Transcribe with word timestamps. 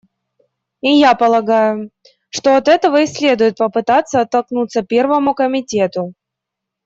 И 0.81 0.89
я 0.93 1.13
полагаю, 1.13 1.91
что 2.31 2.57
от 2.57 2.67
этого 2.67 3.01
и 3.01 3.05
следует 3.05 3.57
попытаться 3.59 4.21
оттолкнуться 4.21 4.81
Первому 4.81 5.35
комитету. 5.35 6.15